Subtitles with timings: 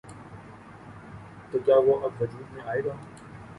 [1.51, 2.93] تو کیا وہ اب وجود میں آئے گا؟